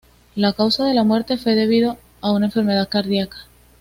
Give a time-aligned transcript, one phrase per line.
[0.35, 3.37] La causa de la muerte fue debido a una enfermedad cardíaca.